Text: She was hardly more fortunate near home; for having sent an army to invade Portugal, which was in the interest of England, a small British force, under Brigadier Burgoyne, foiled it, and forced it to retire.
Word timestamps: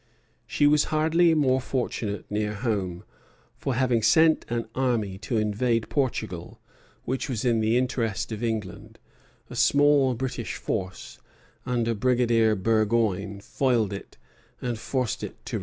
She 0.47 0.65
was 0.65 0.85
hardly 0.85 1.35
more 1.35 1.61
fortunate 1.61 2.25
near 2.27 2.55
home; 2.55 3.03
for 3.59 3.75
having 3.75 4.01
sent 4.01 4.45
an 4.49 4.67
army 4.73 5.19
to 5.19 5.37
invade 5.37 5.89
Portugal, 5.89 6.59
which 7.05 7.29
was 7.29 7.45
in 7.45 7.59
the 7.59 7.77
interest 7.77 8.31
of 8.31 8.41
England, 8.43 8.97
a 9.51 9.55
small 9.55 10.15
British 10.15 10.55
force, 10.55 11.19
under 11.67 11.93
Brigadier 11.93 12.55
Burgoyne, 12.55 13.41
foiled 13.41 13.93
it, 13.93 14.17
and 14.59 14.79
forced 14.79 15.23
it 15.23 15.35
to 15.45 15.57
retire. 15.57 15.59